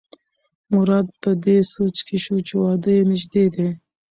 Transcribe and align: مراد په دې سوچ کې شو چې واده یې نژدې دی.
مراد 0.73 1.07
په 1.21 1.29
دې 1.45 1.57
سوچ 1.73 1.97
کې 2.07 2.17
شو 2.23 2.35
چې 2.47 2.53
واده 2.61 2.91
یې 2.97 3.03
نژدې 3.11 3.45
دی. 3.55 3.69